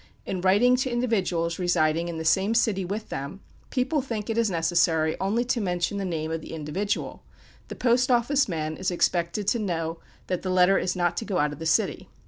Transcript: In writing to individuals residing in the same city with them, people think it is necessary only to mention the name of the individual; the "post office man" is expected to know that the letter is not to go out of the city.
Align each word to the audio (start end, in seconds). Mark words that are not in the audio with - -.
In 0.25 0.41
writing 0.41 0.75
to 0.77 0.89
individuals 0.89 1.59
residing 1.59 2.07
in 2.07 2.17
the 2.17 2.25
same 2.25 2.55
city 2.55 2.83
with 2.83 3.09
them, 3.09 3.39
people 3.69 4.01
think 4.01 4.31
it 4.31 4.37
is 4.39 4.49
necessary 4.49 5.15
only 5.19 5.45
to 5.45 5.61
mention 5.61 5.99
the 5.99 6.05
name 6.05 6.31
of 6.31 6.41
the 6.41 6.55
individual; 6.55 7.21
the 7.67 7.75
"post 7.75 8.09
office 8.09 8.49
man" 8.49 8.77
is 8.77 8.89
expected 8.89 9.47
to 9.49 9.59
know 9.59 9.99
that 10.25 10.41
the 10.41 10.49
letter 10.49 10.79
is 10.79 10.95
not 10.95 11.17
to 11.17 11.25
go 11.25 11.37
out 11.37 11.53
of 11.53 11.59
the 11.59 11.67
city. 11.67 12.09